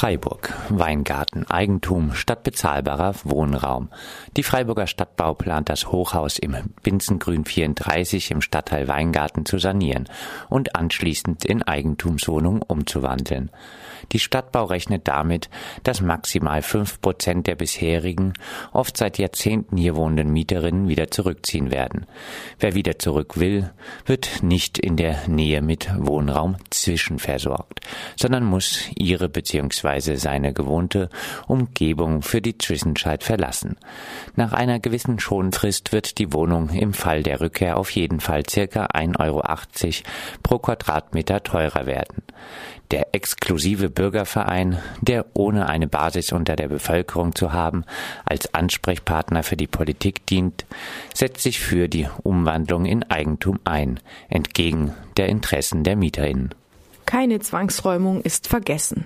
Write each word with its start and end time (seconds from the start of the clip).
Freiburg. 0.00 0.59
Weingarten, 0.78 1.50
Eigentum 1.50 2.14
statt 2.14 2.42
bezahlbarer 2.42 3.14
Wohnraum. 3.24 3.88
Die 4.36 4.42
Freiburger 4.42 4.86
Stadtbau 4.86 5.34
plant 5.34 5.68
das 5.68 5.90
Hochhaus 5.90 6.38
im 6.38 6.56
Binzengrün 6.82 7.44
34 7.44 8.30
im 8.30 8.40
Stadtteil 8.40 8.88
Weingarten 8.88 9.44
zu 9.44 9.58
sanieren 9.58 10.08
und 10.48 10.76
anschließend 10.76 11.44
in 11.44 11.62
Eigentumswohnungen 11.62 12.62
umzuwandeln. 12.62 13.50
Die 14.12 14.18
Stadtbau 14.18 14.64
rechnet 14.64 15.06
damit, 15.06 15.50
dass 15.82 16.00
maximal 16.00 16.62
fünf 16.62 17.00
Prozent 17.00 17.46
der 17.46 17.54
bisherigen, 17.54 18.32
oft 18.72 18.96
seit 18.96 19.18
Jahrzehnten 19.18 19.76
hier 19.76 19.96
wohnenden 19.96 20.32
Mieterinnen 20.32 20.88
wieder 20.88 21.10
zurückziehen 21.10 21.70
werden. 21.70 22.06
Wer 22.58 22.74
wieder 22.74 22.98
zurück 22.98 23.38
will, 23.38 23.70
wird 24.06 24.42
nicht 24.42 24.78
in 24.78 24.96
der 24.96 25.28
Nähe 25.28 25.62
mit 25.62 25.90
Wohnraum 25.96 26.56
zwischenversorgt, 26.70 27.80
sondern 28.16 28.44
muss 28.44 28.88
ihre 28.96 29.28
bzw 29.28 30.16
seine 30.16 30.52
gewohnte 30.60 31.08
Umgebung 31.46 32.22
für 32.22 32.42
die 32.42 32.58
Zwischenzeit 32.58 33.24
verlassen. 33.24 33.76
Nach 34.36 34.52
einer 34.52 34.78
gewissen 34.78 35.18
Schonfrist 35.18 35.92
wird 35.92 36.18
die 36.18 36.32
Wohnung 36.32 36.68
im 36.70 36.92
Fall 36.92 37.22
der 37.22 37.40
Rückkehr 37.40 37.76
auf 37.76 37.90
jeden 37.90 38.20
Fall 38.20 38.42
circa 38.48 38.86
1,80 38.86 39.18
Euro 39.20 39.42
pro 40.42 40.58
Quadratmeter 40.58 41.42
teurer 41.42 41.86
werden. 41.86 42.22
Der 42.90 43.14
exklusive 43.14 43.88
Bürgerverein, 43.88 44.78
der 45.00 45.26
ohne 45.34 45.68
eine 45.68 45.86
Basis 45.86 46.32
unter 46.32 46.56
der 46.56 46.68
Bevölkerung 46.68 47.34
zu 47.34 47.52
haben, 47.52 47.84
als 48.24 48.52
Ansprechpartner 48.52 49.44
für 49.44 49.56
die 49.56 49.68
Politik 49.68 50.26
dient, 50.26 50.66
setzt 51.14 51.42
sich 51.42 51.60
für 51.60 51.88
die 51.88 52.08
Umwandlung 52.24 52.86
in 52.86 53.04
Eigentum 53.04 53.60
ein, 53.64 54.00
entgegen 54.28 54.92
der 55.16 55.28
Interessen 55.28 55.84
der 55.84 55.94
Mieterinnen. 55.96 56.54
Keine 57.10 57.40
Zwangsräumung 57.40 58.20
ist 58.20 58.46
vergessen. 58.46 59.04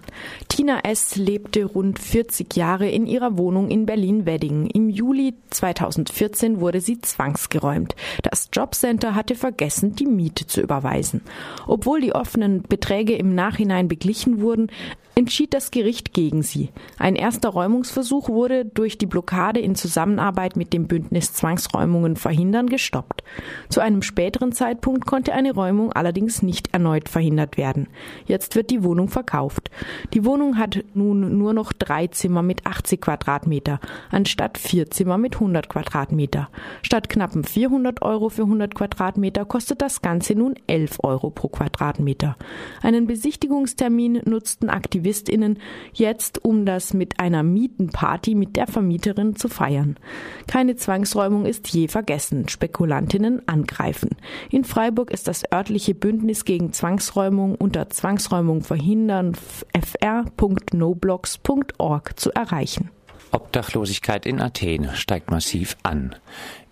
Tina 0.49 0.81
S. 0.81 1.17
lebte 1.17 1.65
rund 1.65 1.99
40 1.99 2.55
Jahre 2.55 2.87
in 2.87 3.07
ihrer 3.07 3.39
Wohnung 3.39 3.71
in 3.71 3.87
Berlin-Wedding. 3.87 4.67
Im 4.67 4.91
Juli 4.91 5.33
2014 5.49 6.61
wurde 6.61 6.83
sie 6.83 7.01
zwangsgeräumt. 7.01 7.97
Das 8.21 8.51
Jobcenter 8.53 9.15
hatte 9.15 9.35
vergessen, 9.37 9.97
die 9.97 10.05
Miete 10.05 10.47
zu 10.47 10.61
überweisen. 10.61 11.23
Obwohl 11.67 12.03
die 12.03 12.15
offenen 12.15 12.61
Beträge 12.61 13.17
im 13.17 13.35
Nachhinein 13.35 13.89
beglichen 13.89 14.43
wurden, 14.43 14.71
entschied 15.15 15.55
das 15.55 15.71
Gericht 15.71 16.13
gegen 16.13 16.43
sie. 16.43 16.71
Ein 16.99 17.17
erster 17.17 17.51
Räumungsversuch 17.51 18.29
wurde 18.29 18.65
durch 18.65 18.99
die 18.99 19.07
Blockade 19.07 19.61
in 19.61 19.75
Zusammenarbeit 19.75 20.57
mit 20.57 20.73
dem 20.73 20.87
Bündnis 20.87 21.33
Zwangsräumungen 21.33 22.17
verhindern 22.17 22.69
gestoppt. 22.69 23.23
Zu 23.69 23.81
einem 23.81 24.03
späteren 24.03 24.53
Zeitpunkt 24.53 25.07
konnte 25.07 25.33
eine 25.33 25.55
Räumung 25.55 25.93
allerdings 25.93 26.43
nicht 26.43 26.73
erneut 26.73 27.09
verhindert 27.09 27.57
werden. 27.57 27.89
Jetzt 28.27 28.57
wird 28.57 28.71
die 28.71 28.83
Wohnung 28.83 29.09
verkauft. 29.09 29.71
Die 30.13 30.25
Wohnung 30.25 30.59
hat 30.59 30.85
nun 30.95 31.39
nur 31.39 31.53
noch 31.53 31.73
drei 31.73 32.09
Zimmer 32.09 32.43
mit 32.43 32.67
80 32.67 33.01
Quadratmeter, 33.01 33.81
anstatt 34.11 34.59
vier 34.59 34.91
Zimmer 34.91 35.19
mit 35.19 35.35
100 35.35 35.69
Quadratmeter. 35.69 36.49
Statt 36.83 37.09
knappen 37.09 37.45
400 37.45 38.03
Euro 38.03 38.29
für 38.29 38.43
100 38.43 38.75
Quadratmeter 38.75 39.45
kostet 39.45 39.81
das 39.81 40.03
Ganze 40.03 40.35
nun 40.35 40.55
11 40.67 40.99
Euro 41.03 41.31
pro 41.31 41.49
Quadratmeter. 41.49 42.37
Einen 42.83 43.07
Besichtigungstermin 43.07 44.23
nutzten 44.25 44.71
Aktivisten 44.71 45.04
AktivistInnen 45.05 45.59
jetzt, 45.93 46.43
um 46.45 46.65
das 46.65 46.95
mit 46.95 47.21
einer 47.21 47.43
Mietenparty 47.43 48.35
mit 48.35 48.57
der 48.57 48.67
Vermieterin 48.67 49.37
zu 49.37 49.49
feiern. 49.49 49.99
Keine 50.47 50.77
Zwangsräumung 50.77 51.45
ist 51.45 51.69
je 51.69 51.89
vergessen. 51.89 52.49
Spekulantinnen 52.49 53.47
angreifen. 53.47 54.17
In 54.51 54.65
Freiburg 54.65 55.11
ist 55.11 55.29
das 55.29 55.43
örtliche 55.53 55.95
Bündnis 55.95 56.47
gegen 56.47 56.73
Zwangsräumung 56.73 57.55
unter 57.55 57.91
Zwangsräumung 57.91 58.63
verhindern 58.63 59.37
fr.noblogs.org 59.75 62.19
zu 62.19 62.33
erreichen. 62.33 62.89
Obdachlosigkeit 63.31 64.27
in 64.27 64.41
Athen 64.41 64.89
steigt 64.95 65.31
massiv 65.31 65.77
an. 65.83 66.15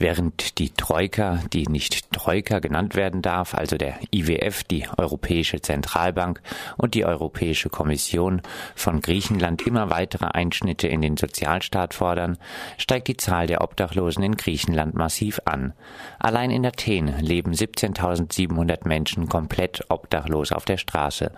Während 0.03 0.59
die 0.59 0.71
Troika, 0.71 1.39
die 1.53 1.69
nicht 1.69 2.11
Troika 2.11 2.59
genannt 2.59 2.97
werden 2.97 3.23
darf, 3.23 3.55
also 3.55 3.77
der 3.77 4.01
IWF, 4.11 4.65
die 4.65 4.89
Europäische 4.97 5.61
Zentralbank 5.61 6.43
und 6.77 6.95
die 6.95 7.05
Europäische 7.05 7.71
Kommission 7.71 8.43
von 8.75 9.01
Griechenland 9.01 9.65
immer 9.65 9.91
weitere 9.91 10.27
Einschnitte 10.27 10.89
in 10.89 11.03
den 11.03 11.17
Sozialstaat 11.17 11.95
fordern, 11.95 12.37
steigt 12.79 13.07
die 13.07 13.17
Zahl 13.17 13.47
der 13.47 13.63
Obdachlosen 13.63 14.25
in 14.25 14.37
Griechenland 14.37 14.95
massiv 14.95 15.41
an. 15.45 15.73
Allein 16.19 16.51
in 16.51 16.67
Athen 16.67 17.07
leben 17.21 17.53
17.700 17.53 18.89
Menschen 18.89 19.29
komplett 19.29 19.85
obdachlos 19.89 20.51
auf 20.51 20.65
der 20.65 20.79
Straße. 20.79 21.31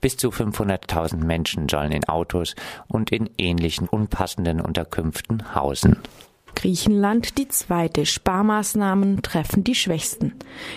Bis 0.00 0.16
zu 0.16 0.28
500.000 0.28 1.16
Menschen 1.16 1.68
sollen 1.68 1.90
in 1.90 2.08
Autos 2.08 2.54
und 2.86 3.10
in 3.10 3.28
ähnlichen 3.38 3.88
unpassenden 3.88 4.60
Unterkünften 4.60 5.56
hausen. 5.56 5.96
Griechenland 6.54 7.36
die 7.38 7.48
zweite. 7.48 8.06
Sparmaßnahmen 8.06 9.22
treffen 9.22 9.64
die 9.64 9.74
Schwächsten. 9.74 10.34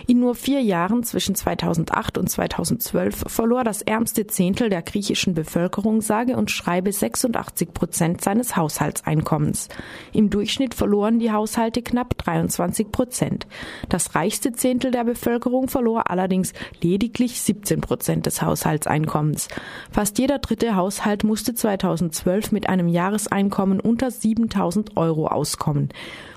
In 0.08 0.20
nur 0.20 0.36
vier 0.36 0.62
Jahren 0.62 1.04
zwischen 1.04 1.36
2008 1.36 2.18
und 2.18 2.30
2012 2.30 3.26
verlor 3.28 3.64
das 3.64 3.82
ärmste 3.82 4.28
Zehntel 4.28 4.70
der 4.70 4.82
griechischen 4.82 5.34
Bevölkerung 5.34 6.02
sage 6.02 6.36
und 6.36 6.52
schreibe 6.52 6.92
86 6.92 7.74
Prozent 7.74 8.22
seines 8.22 8.56
Haushaltseinkommens. 8.56 9.70
Im 10.14 10.30
Durchschnitt 10.30 10.74
verloren 10.74 11.20
die 11.20 11.32
Haushalte 11.32 11.82
knapp 11.82 12.18
23 12.18 12.92
Prozent. 12.92 13.48
Das 13.88 14.16
reichste 14.16 14.52
Zehntel 14.52 14.92
der 14.92 15.04
Bevölkerung 15.04 15.68
verlor 15.68 16.10
allerdings 16.10 16.54
lediglich 16.82 17.40
17 17.42 17.82
Prozent 17.82 18.26
des 18.26 18.42
Haushaltseinkommens. 18.42 19.48
Fast 19.92 20.18
jeder 20.18 20.40
dritte 20.40 20.76
Haushalt 20.76 21.24
musste 21.24 21.54
2012 21.54 22.52
mit 22.52 22.68
einem 22.68 22.88
Jahreseinkommen 22.88 23.80
unter 23.80 24.12
7000 24.12 24.98
Euro 24.98 25.28
auskommen 25.28 25.67
kommen. 25.68 25.90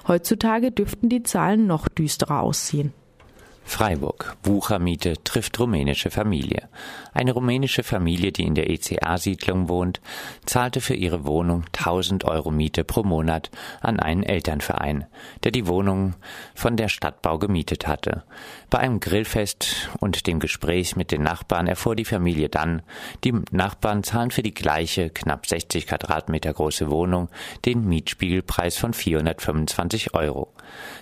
Heutzutage 0.09 0.73
dürften 0.73 1.09
die 1.09 1.23
Zahlen 1.23 1.69
noch 1.69 1.87
düsterer 1.87 2.41
aussehen. 2.41 2.93
Freiburg. 3.63 4.37
Wuchermiete 4.43 5.23
trifft 5.23 5.61
rumänische 5.61 6.11
Familie. 6.11 6.69
Eine 7.13 7.33
rumänische 7.33 7.85
Familie, 7.85 8.33
die 8.33 8.43
in 8.43 8.57
der 8.57 8.69
ECA-Siedlung 8.69 9.69
wohnt, 9.69 10.01
zahlte 10.45 10.81
für 10.81 10.95
ihre 10.95 11.25
Wohnung 11.25 11.63
1000 11.67 12.25
Euro 12.25 12.51
Miete 12.51 12.83
pro 12.83 13.05
Monat 13.05 13.53
an 13.81 14.01
einen 14.01 14.25
Elternverein, 14.25 15.07
der 15.45 15.53
die 15.53 15.69
Wohnung 15.69 16.15
von 16.57 16.77
der 16.77 16.89
Stadtbau 16.89 17.39
gemietet 17.39 17.87
hatte. 17.87 18.25
Bei 18.71 18.79
einem 18.79 19.01
Grillfest 19.01 19.91
und 19.99 20.29
dem 20.29 20.39
Gespräch 20.39 20.95
mit 20.95 21.11
den 21.11 21.25
Nachbarn 21.25 21.67
erfuhr 21.67 21.97
die 21.97 22.05
Familie 22.05 22.49
dann, 22.49 22.83
die 23.25 23.35
Nachbarn 23.51 24.05
zahlen 24.05 24.31
für 24.31 24.45
die 24.45 24.55
gleiche, 24.55 25.11
knapp 25.11 25.47
60 25.47 25.89
Quadratmeter 25.89 26.53
große 26.53 26.89
Wohnung 26.89 27.31
den 27.65 27.89
Mietspiegelpreis 27.89 28.77
von 28.77 28.93
425 28.95 30.15
Euro. 30.15 30.55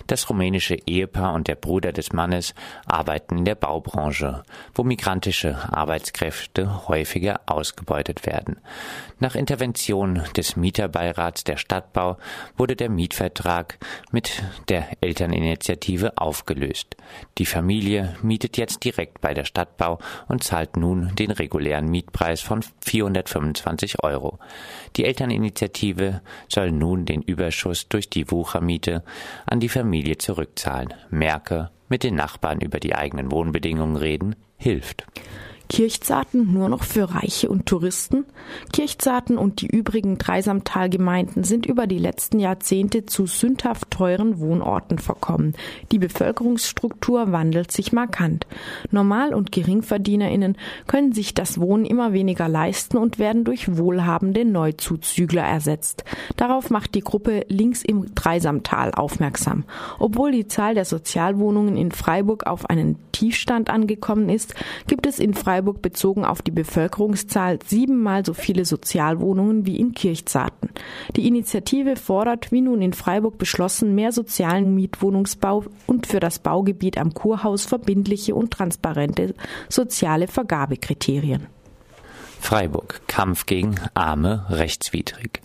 Das 0.07 0.31
rumänische 0.31 0.77
Ehepaar 0.87 1.35
und 1.35 1.47
der 1.47 1.53
Bruder 1.55 1.91
des 1.91 2.11
Mannes 2.11 2.55
arbeiten 2.87 3.37
in 3.37 3.45
der 3.45 3.53
Baubranche, 3.53 4.43
wo 4.73 4.83
migrantische 4.83 5.55
Arbeitskräfte 5.71 6.87
häufiger 6.87 7.41
ausgebeutet 7.45 8.25
werden. 8.25 8.59
Nach 9.19 9.35
Intervention 9.35 10.23
des 10.35 10.55
Mieterbeirats 10.55 11.43
der 11.43 11.57
Stadtbau 11.57 12.17
wurde 12.57 12.75
der 12.75 12.89
Mietvertrag 12.89 13.77
mit 14.11 14.41
der 14.69 14.87
Elterninitiative 15.01 16.17
aufgelöst. 16.17 16.95
Die 17.37 17.45
Familie 17.59 18.15
mietet 18.21 18.55
jetzt 18.55 18.85
direkt 18.85 19.19
bei 19.19 19.33
der 19.33 19.43
Stadtbau 19.43 19.99
und 20.29 20.45
zahlt 20.45 20.77
nun 20.77 21.13
den 21.15 21.29
regulären 21.29 21.89
Mietpreis 21.89 22.39
von 22.39 22.63
425 22.85 24.01
Euro. 24.01 24.39
Die 24.95 25.03
Elterninitiative 25.03 26.21
soll 26.47 26.71
nun 26.71 27.03
den 27.03 27.21
Überschuss 27.21 27.89
durch 27.89 28.09
die 28.09 28.31
Wuchermiete 28.31 29.03
an 29.45 29.59
die 29.59 29.67
Familie 29.67 30.17
zurückzahlen. 30.17 30.93
Merke, 31.09 31.69
mit 31.89 32.03
den 32.03 32.15
Nachbarn 32.15 32.61
über 32.61 32.79
die 32.79 32.95
eigenen 32.95 33.29
Wohnbedingungen 33.29 33.97
reden, 33.97 34.37
hilft. 34.57 35.05
Kirchzarten 35.69 36.51
nur 36.51 36.67
noch 36.67 36.83
für 36.83 37.13
Reiche 37.13 37.47
und 37.47 37.67
Touristen? 37.67 38.25
Kirchzarten 38.73 39.37
und 39.37 39.61
die 39.61 39.67
übrigen 39.67 40.17
Dreisamtalgemeinden 40.17 41.43
sind 41.43 41.67
über 41.67 41.85
die 41.85 41.99
letzten 41.99 42.39
Jahrzehnte 42.39 43.05
zu 43.05 43.27
sündhaft 43.27 43.91
teuren 43.91 44.39
Wohnorten 44.39 44.97
verkommen. 44.97 45.53
Die 45.91 45.99
Bevölkerungsstruktur 45.99 47.31
wandelt 47.31 47.71
sich 47.71 47.93
markant. 47.93 48.47
Normal- 48.89 49.35
und 49.35 49.51
GeringverdienerInnen 49.51 50.57
können 50.87 51.13
sich 51.13 51.35
das 51.35 51.59
Wohnen 51.59 51.85
immer 51.85 52.13
weniger 52.13 52.49
leisten 52.49 52.97
und 52.97 53.19
werden 53.19 53.43
durch 53.43 53.77
wohlhabende 53.77 54.45
Neuzuzügler 54.45 55.43
ersetzt. 55.43 56.03
Darauf 56.35 56.71
macht 56.71 56.95
die 56.95 57.01
Gruppe 57.01 57.45
Links 57.47 57.83
im 57.83 58.15
Dreisamtal 58.15 58.91
aufmerksam. 58.91 59.65
Obwohl 59.99 60.31
die 60.31 60.47
Zahl 60.47 60.73
der 60.73 60.85
Sozialwohnungen 60.85 61.77
in 61.77 61.91
Freiburg 61.91 62.47
auf 62.47 62.67
einen 62.71 62.97
Tiefstand 63.11 63.69
angekommen 63.69 64.29
ist, 64.29 64.55
gibt 64.87 65.05
es 65.05 65.19
in 65.19 65.35
Freiburg 65.35 65.58
Freiburg 65.59 65.81
bezogen 65.81 66.23
auf 66.23 66.41
die 66.41 66.51
Bevölkerungszahl 66.51 67.59
siebenmal 67.65 68.25
so 68.25 68.33
viele 68.33 68.63
Sozialwohnungen 68.63 69.65
wie 69.65 69.77
in 69.77 69.91
Kirchzarten. 69.91 70.69
Die 71.17 71.27
Initiative 71.27 71.97
fordert, 71.97 72.53
wie 72.53 72.61
nun 72.61 72.81
in 72.81 72.93
Freiburg 72.93 73.37
beschlossen, 73.37 73.93
mehr 73.93 74.13
sozialen 74.13 74.73
Mietwohnungsbau 74.73 75.65
und 75.85 76.07
für 76.07 76.21
das 76.21 76.39
Baugebiet 76.39 76.97
am 76.97 77.13
Kurhaus 77.13 77.65
verbindliche 77.65 78.35
und 78.35 78.51
transparente 78.51 79.33
soziale 79.67 80.29
Vergabekriterien. 80.29 81.47
Freiburg. 82.39 83.01
Kampf 83.07 83.45
gegen 83.45 83.75
Arme 83.93 84.45
rechtswidrig. 84.49 85.41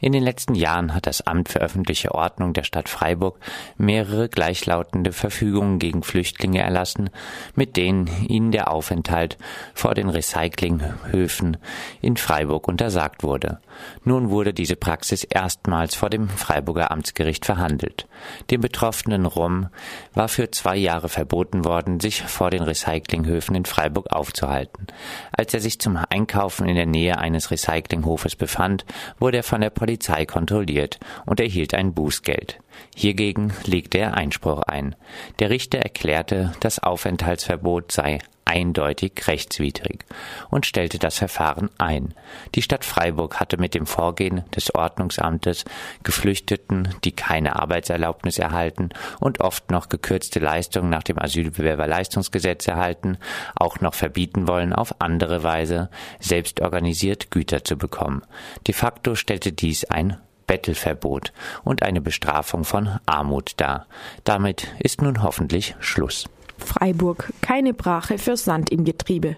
In 0.00 0.12
den 0.12 0.22
letzten 0.22 0.54
Jahren 0.54 0.94
hat 0.94 1.06
das 1.06 1.26
Amt 1.26 1.48
für 1.48 1.58
öffentliche 1.58 2.14
Ordnung 2.14 2.52
der 2.52 2.62
Stadt 2.62 2.88
Freiburg 2.88 3.38
mehrere 3.76 4.28
gleichlautende 4.28 5.12
Verfügungen 5.12 5.80
gegen 5.80 6.04
Flüchtlinge 6.04 6.60
erlassen, 6.60 7.10
mit 7.56 7.76
denen 7.76 8.08
ihnen 8.28 8.52
der 8.52 8.70
Aufenthalt 8.70 9.38
vor 9.74 9.94
den 9.94 10.08
Recyclinghöfen 10.08 11.56
in 12.00 12.16
Freiburg 12.16 12.68
untersagt 12.68 13.24
wurde. 13.24 13.58
Nun 14.04 14.30
wurde 14.30 14.54
diese 14.54 14.76
Praxis 14.76 15.24
erstmals 15.24 15.96
vor 15.96 16.10
dem 16.10 16.28
Freiburger 16.28 16.92
Amtsgericht 16.92 17.44
verhandelt. 17.44 18.06
Dem 18.50 18.60
betroffenen 18.60 19.26
Rom 19.26 19.68
war 20.14 20.28
für 20.28 20.50
zwei 20.52 20.76
Jahre 20.76 21.08
verboten 21.08 21.64
worden, 21.64 21.98
sich 21.98 22.22
vor 22.22 22.50
den 22.50 22.62
Recyclinghöfen 22.62 23.56
in 23.56 23.64
Freiburg 23.64 24.12
aufzuhalten. 24.12 24.86
Als 25.32 25.54
er 25.54 25.60
sich 25.60 25.80
zum 25.80 25.98
Einkaufen 26.08 26.37
in 26.68 26.76
der 26.76 26.86
Nähe 26.86 27.18
eines 27.18 27.50
Recyclinghofes 27.50 28.36
befand, 28.36 28.84
wurde 29.18 29.38
er 29.38 29.42
von 29.42 29.60
der 29.60 29.70
Polizei 29.70 30.24
kontrolliert 30.26 30.98
und 31.26 31.40
erhielt 31.40 31.74
ein 31.74 31.94
Bußgeld. 31.94 32.58
Hiergegen 32.94 33.52
legte 33.64 33.98
er 33.98 34.14
Einspruch 34.14 34.62
ein. 34.62 34.94
Der 35.38 35.50
Richter 35.50 35.78
erklärte, 35.78 36.52
das 36.60 36.78
Aufenthaltsverbot 36.78 37.92
sei 37.92 38.18
eindeutig 38.48 39.12
rechtswidrig 39.26 40.06
und 40.48 40.64
stellte 40.64 40.98
das 40.98 41.18
Verfahren 41.18 41.68
ein. 41.76 42.14
Die 42.54 42.62
Stadt 42.62 42.84
Freiburg 42.84 43.38
hatte 43.40 43.58
mit 43.58 43.74
dem 43.74 43.86
Vorgehen 43.86 44.42
des 44.56 44.74
Ordnungsamtes 44.74 45.64
Geflüchteten, 46.02 46.94
die 47.04 47.12
keine 47.12 47.56
Arbeitserlaubnis 47.56 48.38
erhalten 48.38 48.88
und 49.20 49.40
oft 49.40 49.70
noch 49.70 49.90
gekürzte 49.90 50.40
Leistungen 50.40 50.88
nach 50.88 51.02
dem 51.02 51.18
Asylbewerberleistungsgesetz 51.18 52.66
erhalten, 52.66 53.18
auch 53.54 53.80
noch 53.80 53.94
verbieten 53.94 54.48
wollen, 54.48 54.72
auf 54.72 55.00
andere 55.00 55.42
Weise 55.42 55.90
selbst 56.18 56.60
organisiert 56.62 57.30
Güter 57.30 57.64
zu 57.64 57.76
bekommen. 57.76 58.22
De 58.66 58.74
facto 58.74 59.14
stellte 59.14 59.52
dies 59.52 59.84
ein 59.84 60.16
Bettelverbot 60.48 61.32
und 61.62 61.84
eine 61.84 62.00
Bestrafung 62.00 62.64
von 62.64 62.98
Armut 63.06 63.52
dar. 63.58 63.86
Damit 64.24 64.66
ist 64.80 65.00
nun 65.00 65.22
hoffentlich 65.22 65.76
Schluss. 65.78 66.28
Freiburg. 66.58 67.32
Keine 67.40 67.74
Brache 67.74 68.18
für 68.18 68.36
Sand 68.36 68.70
im 68.70 68.84
Getriebe. 68.84 69.36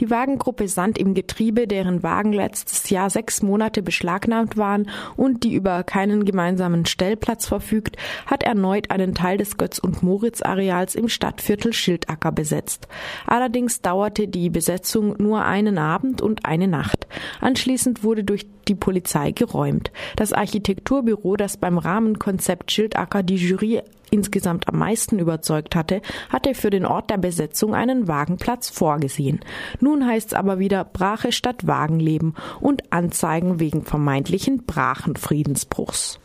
Die 0.00 0.10
Wagengruppe 0.10 0.68
Sand 0.68 0.98
im 0.98 1.14
Getriebe, 1.14 1.66
deren 1.66 2.02
Wagen 2.02 2.32
letztes 2.32 2.90
Jahr 2.90 3.10
sechs 3.10 3.42
Monate 3.42 3.82
beschlagnahmt 3.82 4.56
waren 4.56 4.90
und 5.16 5.44
die 5.44 5.54
über 5.54 5.84
keinen 5.84 6.24
gemeinsamen 6.24 6.86
Stellplatz 6.86 7.46
verfügt, 7.46 7.96
hat 8.26 8.42
erneut 8.42 8.90
einen 8.90 9.14
Teil 9.14 9.38
des 9.38 9.56
Götz- 9.58 9.78
und 9.78 10.02
Moritz-Areals 10.02 10.94
im 10.94 11.08
Stadtviertel 11.08 11.72
Schildacker 11.72 12.32
besetzt. 12.32 12.88
Allerdings 13.26 13.80
dauerte 13.80 14.28
die 14.28 14.50
Besetzung 14.50 15.14
nur 15.18 15.44
einen 15.44 15.78
Abend 15.78 16.20
und 16.20 16.44
eine 16.44 16.68
Nacht. 16.68 17.06
Anschließend 17.40 18.02
wurde 18.02 18.24
durch 18.24 18.46
die 18.68 18.74
Polizei 18.74 19.32
geräumt. 19.32 19.90
Das 20.16 20.32
Architekturbüro, 20.32 21.36
das 21.36 21.56
beim 21.56 21.78
Rahmenkonzept 21.78 22.70
Schildacker 22.70 23.22
die 23.22 23.36
Jury 23.36 23.82
insgesamt 24.12 24.68
am 24.68 24.78
meisten 24.78 25.18
überzeugt 25.18 25.74
hatte, 25.74 26.02
hatte 26.28 26.54
für 26.54 26.70
den 26.70 26.86
Ort 26.86 27.10
der 27.10 27.18
Besetzung 27.18 27.74
einen 27.74 28.06
Wagenplatz 28.06 28.68
vorgesehen. 28.68 29.40
Nun 29.80 30.06
heißt 30.06 30.28
es 30.28 30.34
aber 30.34 30.58
wieder 30.58 30.84
Brache 30.84 31.32
statt 31.32 31.66
Wagenleben 31.66 32.34
und 32.60 32.92
Anzeigen 32.92 33.58
wegen 33.58 33.84
vermeintlichen 33.84 34.64
Brachenfriedensbruchs. 34.64 36.20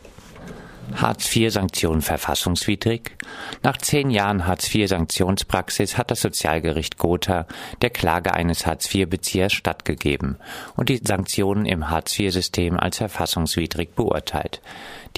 Hartz-IV-Sanktionen 0.94 2.02
verfassungswidrig? 2.02 3.16
Nach 3.62 3.76
zehn 3.76 4.10
Jahren 4.10 4.46
Hartz-IV-Sanktionspraxis 4.46 5.98
hat 5.98 6.10
das 6.10 6.20
Sozialgericht 6.20 6.98
Gotha 6.98 7.46
der 7.82 7.90
Klage 7.90 8.32
eines 8.32 8.66
Hartz-IV-Beziehers 8.66 9.52
stattgegeben 9.52 10.38
und 10.76 10.88
die 10.88 11.00
Sanktionen 11.02 11.66
im 11.66 11.90
Hartz-IV-System 11.90 12.78
als 12.78 12.98
verfassungswidrig 12.98 13.94
beurteilt. 13.94 14.60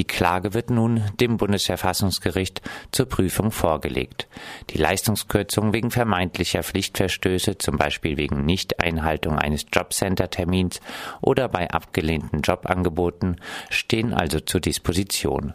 Die 0.01 0.07
Klage 0.07 0.55
wird 0.55 0.71
nun 0.71 1.03
dem 1.21 1.37
Bundesverfassungsgericht 1.37 2.63
zur 2.91 3.05
Prüfung 3.05 3.51
vorgelegt. 3.51 4.29
Die 4.71 4.79
Leistungskürzung 4.79 5.75
wegen 5.75 5.91
vermeintlicher 5.91 6.63
Pflichtverstöße, 6.63 7.59
zum 7.59 7.77
Beispiel 7.77 8.17
wegen 8.17 8.47
Nichteinhaltung 8.47 9.39
eines 9.39 9.67
Jobcenter-Termins 9.71 10.81
oder 11.21 11.51
bei 11.51 11.71
abgelehnten 11.71 12.41
Jobangeboten, 12.41 13.43
stehen 13.69 14.15
also 14.15 14.41
zur 14.41 14.63
Disposition. 14.63 15.53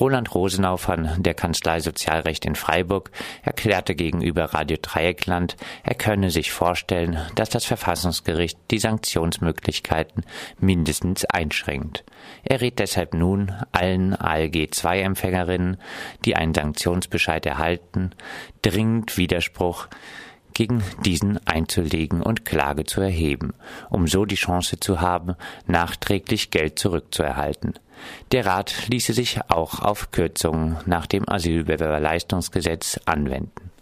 Roland 0.00 0.34
Rosenau 0.34 0.76
von 0.76 1.08
der 1.18 1.34
Kanzlei 1.34 1.78
Sozialrecht 1.78 2.46
in 2.46 2.56
Freiburg 2.56 3.12
erklärte 3.42 3.94
gegenüber 3.94 4.46
Radio 4.46 4.76
Dreieckland, 4.82 5.56
er 5.84 5.94
könne 5.94 6.30
sich 6.30 6.50
vorstellen, 6.50 7.16
dass 7.36 7.48
das 7.48 7.64
Verfassungsgericht 7.64 8.58
die 8.72 8.80
Sanktionsmöglichkeiten 8.80 10.24
mindestens 10.58 11.24
einschränkt. 11.26 12.02
Er 12.42 12.60
rät 12.60 12.80
deshalb 12.80 13.14
nun 13.14 13.52
ALG-II-Empfängerinnen, 13.84 15.78
die 16.24 16.36
einen 16.36 16.54
Sanktionsbescheid 16.54 17.44
erhalten, 17.46 18.10
dringend 18.62 19.16
Widerspruch 19.16 19.88
gegen 20.54 20.82
diesen 21.04 21.44
einzulegen 21.46 22.22
und 22.22 22.44
Klage 22.44 22.84
zu 22.84 23.00
erheben, 23.00 23.54
um 23.90 24.06
so 24.06 24.24
die 24.24 24.36
Chance 24.36 24.78
zu 24.80 25.00
haben, 25.00 25.34
nachträglich 25.66 26.50
Geld 26.50 26.78
zurückzuerhalten. 26.78 27.74
Der 28.32 28.46
Rat 28.46 28.88
ließe 28.88 29.12
sich 29.12 29.40
auch 29.48 29.80
auf 29.80 30.10
Kürzungen 30.10 30.76
nach 30.86 31.06
dem 31.06 31.28
Asylbewerberleistungsgesetz 31.28 33.00
anwenden. 33.04 33.73